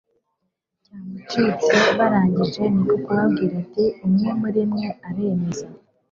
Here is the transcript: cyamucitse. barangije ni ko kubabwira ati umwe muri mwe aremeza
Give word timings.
cyamucitse. 1.29 1.89
barangije 1.97 2.59
ni 2.73 2.79
ko 2.85 2.93
kubabwira 3.03 3.53
ati 3.63 3.85
umwe 4.05 4.27
muri 4.41 4.61
mwe 4.71 4.87
aremeza 5.07 5.65